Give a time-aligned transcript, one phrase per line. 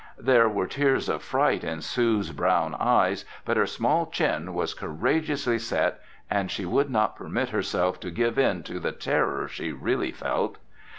[0.17, 5.59] There were tears of fright in Sue's brown eyes but her small chin was courageously
[5.59, 10.11] set and she would not permit herself to give in to the terror she really
[10.11, 10.57] felt.